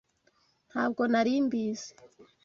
[0.69, 1.89] Ntabwo nari mbizi.